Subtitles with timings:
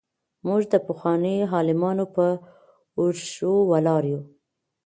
[0.45, 2.25] موږ د پخوانيو عالمانو په
[2.99, 4.21] اوږو ولاړ يو.